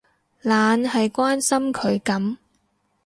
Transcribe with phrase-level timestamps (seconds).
[0.41, 2.37] 懶係關心佢噉